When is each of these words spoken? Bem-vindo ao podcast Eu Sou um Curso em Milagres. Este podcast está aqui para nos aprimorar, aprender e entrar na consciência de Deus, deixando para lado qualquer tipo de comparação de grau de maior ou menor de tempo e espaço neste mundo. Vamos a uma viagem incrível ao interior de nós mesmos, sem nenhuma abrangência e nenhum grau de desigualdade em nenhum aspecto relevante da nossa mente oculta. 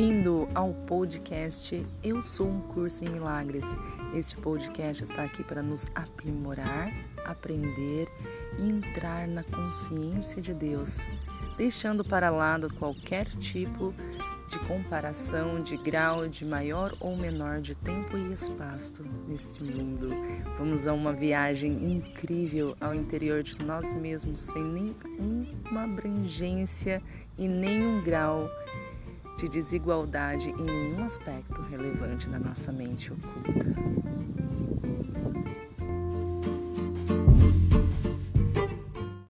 Bem-vindo 0.00 0.48
ao 0.54 0.72
podcast 0.72 1.86
Eu 2.02 2.22
Sou 2.22 2.48
um 2.48 2.58
Curso 2.58 3.04
em 3.04 3.10
Milagres. 3.10 3.66
Este 4.14 4.34
podcast 4.34 5.04
está 5.04 5.24
aqui 5.24 5.44
para 5.44 5.62
nos 5.62 5.90
aprimorar, 5.94 6.90
aprender 7.26 8.08
e 8.58 8.70
entrar 8.70 9.28
na 9.28 9.42
consciência 9.42 10.40
de 10.40 10.54
Deus, 10.54 11.06
deixando 11.58 12.02
para 12.02 12.30
lado 12.30 12.72
qualquer 12.76 13.26
tipo 13.26 13.92
de 14.48 14.58
comparação 14.60 15.62
de 15.62 15.76
grau 15.76 16.26
de 16.26 16.46
maior 16.46 16.94
ou 16.98 17.14
menor 17.14 17.60
de 17.60 17.74
tempo 17.74 18.16
e 18.16 18.32
espaço 18.32 19.04
neste 19.28 19.62
mundo. 19.62 20.08
Vamos 20.56 20.86
a 20.86 20.94
uma 20.94 21.12
viagem 21.12 21.72
incrível 21.92 22.74
ao 22.80 22.94
interior 22.94 23.42
de 23.42 23.62
nós 23.66 23.92
mesmos, 23.92 24.40
sem 24.40 24.64
nenhuma 24.64 25.84
abrangência 25.84 27.02
e 27.36 27.46
nenhum 27.46 28.02
grau 28.02 28.48
de 29.40 29.48
desigualdade 29.48 30.50
em 30.50 30.64
nenhum 30.64 31.02
aspecto 31.02 31.62
relevante 31.62 32.28
da 32.28 32.38
nossa 32.38 32.70
mente 32.70 33.10
oculta. 33.10 34.39